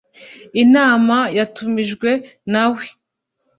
inama 0.63 1.17
yatumijwe 1.37 2.09
nawe. 2.51 2.83